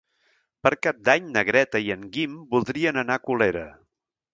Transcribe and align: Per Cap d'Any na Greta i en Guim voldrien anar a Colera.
Per 0.67 0.71
Cap 0.87 1.03
d'Any 1.09 1.29
na 1.37 1.45
Greta 1.51 1.83
i 1.91 1.95
en 1.99 2.09
Guim 2.19 2.35
voldrien 2.57 3.03
anar 3.05 3.21
a 3.23 3.27
Colera. 3.31 3.69